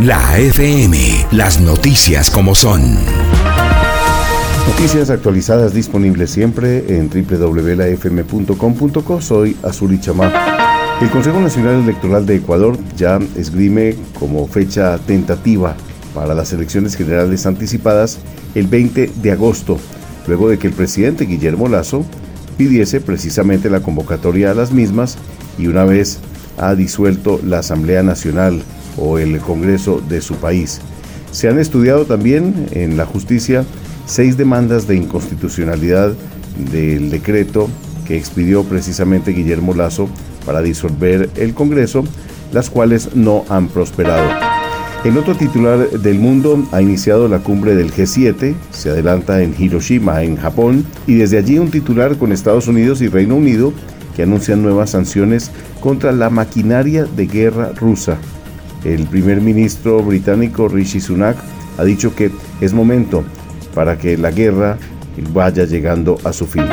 La 0.00 0.36
FM, 0.38 1.26
las 1.32 1.60
noticias 1.60 2.30
como 2.30 2.54
son. 2.54 2.80
Noticias 4.66 5.10
actualizadas 5.10 5.74
disponibles 5.74 6.30
siempre 6.30 6.96
en 6.96 7.10
www.lafm.com.co. 7.10 9.20
Soy 9.20 9.58
Azuri 9.62 10.00
Chamá. 10.00 10.32
El 11.02 11.10
Consejo 11.10 11.38
Nacional 11.38 11.82
Electoral 11.82 12.24
de 12.24 12.36
Ecuador 12.36 12.78
ya 12.96 13.18
esgrime 13.36 13.94
como 14.18 14.48
fecha 14.48 14.96
tentativa 14.96 15.76
para 16.14 16.34
las 16.34 16.50
elecciones 16.54 16.96
generales 16.96 17.44
anticipadas 17.44 18.20
el 18.54 18.68
20 18.68 19.12
de 19.16 19.32
agosto, 19.32 19.78
luego 20.26 20.48
de 20.48 20.58
que 20.58 20.68
el 20.68 20.72
presidente 20.72 21.26
Guillermo 21.26 21.68
Lazo 21.68 22.06
pidiese 22.56 23.02
precisamente 23.02 23.68
la 23.68 23.80
convocatoria 23.80 24.52
a 24.52 24.54
las 24.54 24.72
mismas 24.72 25.18
y 25.58 25.66
una 25.66 25.84
vez 25.84 26.20
ha 26.56 26.74
disuelto 26.74 27.38
la 27.44 27.58
Asamblea 27.58 28.02
Nacional 28.02 28.62
o 28.96 29.18
el 29.18 29.38
Congreso 29.40 30.02
de 30.08 30.20
su 30.20 30.34
país. 30.36 30.80
Se 31.32 31.48
han 31.48 31.58
estudiado 31.58 32.04
también 32.04 32.66
en 32.72 32.96
la 32.96 33.06
justicia 33.06 33.64
seis 34.06 34.36
demandas 34.36 34.86
de 34.86 34.96
inconstitucionalidad 34.96 36.12
del 36.72 37.10
decreto 37.10 37.68
que 38.06 38.16
expidió 38.16 38.64
precisamente 38.64 39.30
Guillermo 39.30 39.72
Lazo 39.74 40.08
para 40.44 40.62
disolver 40.62 41.30
el 41.36 41.54
Congreso, 41.54 42.04
las 42.52 42.70
cuales 42.70 43.14
no 43.14 43.44
han 43.48 43.68
prosperado. 43.68 44.28
El 45.04 45.16
otro 45.16 45.34
titular 45.34 45.88
del 45.88 46.18
mundo 46.18 46.62
ha 46.72 46.82
iniciado 46.82 47.26
la 47.28 47.38
cumbre 47.38 47.74
del 47.74 47.90
G7, 47.90 48.54
se 48.70 48.90
adelanta 48.90 49.42
en 49.42 49.54
Hiroshima, 49.58 50.22
en 50.22 50.36
Japón, 50.36 50.84
y 51.06 51.14
desde 51.14 51.38
allí 51.38 51.58
un 51.58 51.70
titular 51.70 52.16
con 52.18 52.32
Estados 52.32 52.68
Unidos 52.68 53.00
y 53.00 53.08
Reino 53.08 53.36
Unido 53.36 53.72
que 54.14 54.24
anuncian 54.24 54.62
nuevas 54.62 54.90
sanciones 54.90 55.50
contra 55.80 56.12
la 56.12 56.28
maquinaria 56.28 57.04
de 57.04 57.26
guerra 57.26 57.72
rusa. 57.74 58.18
El 58.84 59.06
primer 59.06 59.40
ministro 59.40 60.02
británico 60.02 60.68
Rishi 60.68 61.00
Sunak 61.00 61.36
ha 61.78 61.84
dicho 61.84 62.14
que 62.14 62.30
es 62.60 62.72
momento 62.72 63.24
para 63.74 63.98
que 63.98 64.16
la 64.16 64.30
guerra 64.30 64.78
vaya 65.32 65.64
llegando 65.64 66.18
a 66.24 66.32
su 66.32 66.46
fin. 66.46 66.64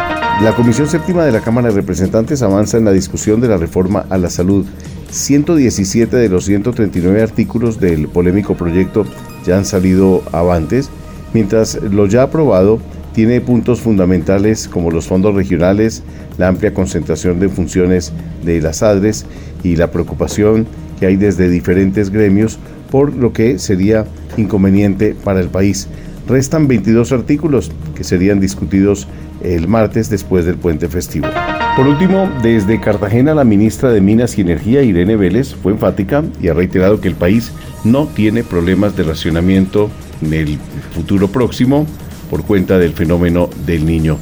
La 0.41 0.53
Comisión 0.55 0.87
Séptima 0.87 1.25
de 1.25 1.31
la 1.31 1.41
Cámara 1.41 1.69
de 1.69 1.75
Representantes 1.75 2.41
avanza 2.41 2.77
en 2.77 2.85
la 2.85 2.91
discusión 2.91 3.41
de 3.41 3.47
la 3.47 3.57
reforma 3.57 4.05
a 4.09 4.17
la 4.17 4.29
salud. 4.29 4.65
117 5.09 6.15
de 6.15 6.29
los 6.29 6.45
139 6.45 7.21
artículos 7.21 7.79
del 7.79 8.07
polémico 8.07 8.55
proyecto 8.55 9.05
ya 9.45 9.57
han 9.57 9.65
salido 9.65 10.21
avantes, 10.31 10.89
mientras 11.33 11.81
lo 11.81 12.05
ya 12.05 12.23
aprobado 12.23 12.79
tiene 13.13 13.41
puntos 13.41 13.81
fundamentales 13.81 14.67
como 14.67 14.91
los 14.91 15.07
fondos 15.07 15.33
regionales, 15.33 16.03
la 16.37 16.49
amplia 16.49 16.73
concentración 16.73 17.39
de 17.39 17.49
funciones 17.49 18.13
de 18.45 18.61
las 18.61 18.83
ADRES 18.83 19.25
y 19.63 19.75
la 19.75 19.89
preocupación 19.89 20.67
que 20.99 21.05
hay 21.05 21.15
desde 21.15 21.49
diferentes 21.49 22.09
gremios, 22.09 22.59
por 22.91 23.15
lo 23.15 23.33
que 23.33 23.59
sería 23.59 24.05
inconveniente 24.37 25.15
para 25.23 25.39
el 25.39 25.49
país. 25.49 25.87
Restan 26.27 26.67
22 26.67 27.11
artículos 27.11 27.71
que 27.95 28.03
serían 28.03 28.39
discutidos 28.39 29.07
el 29.43 29.67
martes 29.67 30.09
después 30.09 30.45
del 30.45 30.55
puente 30.55 30.89
festivo. 30.89 31.27
Por 31.75 31.87
último, 31.87 32.29
desde 32.41 32.81
Cartagena 32.81 33.35
la 33.35 33.43
ministra 33.43 33.91
de 33.91 34.01
Minas 34.01 34.37
y 34.37 34.41
Energía, 34.41 34.81
Irene 34.81 35.15
Vélez, 35.15 35.53
fue 35.53 35.73
enfática 35.73 36.23
y 36.41 36.47
ha 36.47 36.53
reiterado 36.53 36.99
que 36.99 37.07
el 37.07 37.15
país 37.15 37.51
no 37.83 38.07
tiene 38.07 38.43
problemas 38.43 38.97
de 38.97 39.03
racionamiento 39.03 39.91
en 40.21 40.33
el 40.33 40.57
futuro 40.93 41.27
próximo 41.27 41.85
por 42.29 42.43
cuenta 42.43 42.79
del 42.79 42.93
fenómeno 42.93 43.49
del 43.65 43.85
niño. 43.85 44.17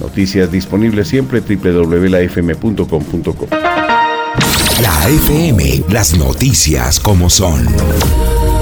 Noticias 0.00 0.50
disponibles 0.50 1.08
siempre 1.08 1.40
www.lafm.com.co. 1.40 3.83
La 4.80 5.08
FM, 5.08 5.84
las 5.88 6.16
noticias 6.16 6.98
como 6.98 7.30
son. 7.30 8.53